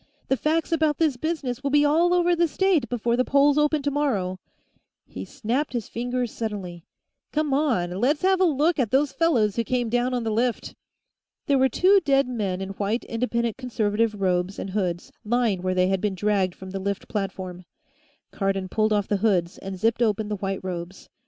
The 0.29 0.35
facts 0.35 0.71
about 0.71 0.97
this 0.97 1.15
business 1.15 1.61
will 1.61 1.69
be 1.69 1.85
all 1.85 2.11
over 2.11 2.35
the 2.35 2.47
state 2.47 2.89
before 2.89 3.15
the 3.15 3.23
polls 3.23 3.59
open 3.59 3.83
tomorrow" 3.83 4.39
He 5.05 5.25
snapped 5.25 5.73
his 5.73 5.87
fingers 5.87 6.31
suddenly. 6.31 6.85
"Come 7.31 7.53
on; 7.53 7.91
let's 7.91 8.23
have 8.23 8.41
a 8.41 8.45
look 8.45 8.79
at 8.79 8.89
those 8.89 9.11
fellows 9.11 9.55
who 9.57 9.63
came 9.63 9.89
down 9.89 10.15
on 10.15 10.23
the 10.23 10.31
lift!" 10.31 10.73
There 11.45 11.59
were 11.59 11.69
two 11.69 11.99
dead 12.03 12.27
men 12.27 12.61
in 12.61 12.69
white 12.69 13.03
Independent 13.05 13.57
Conservative 13.57 14.19
robes 14.19 14.57
and 14.57 14.71
hoods, 14.71 15.11
lying 15.23 15.61
where 15.61 15.75
they 15.75 15.89
had 15.89 16.01
been 16.01 16.15
dragged 16.15 16.55
from 16.55 16.71
the 16.71 16.79
lift 16.79 17.07
platform. 17.07 17.65
Cardon 18.31 18.69
pulled 18.69 18.91
off 18.93 19.07
the 19.07 19.17
hoods 19.17 19.59
and 19.59 19.77
zipped 19.77 20.01
open 20.01 20.29
the 20.29 20.35
white 20.37 20.63
robes. 20.63 21.09